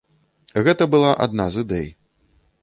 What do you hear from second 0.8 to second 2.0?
была адна з ідэй.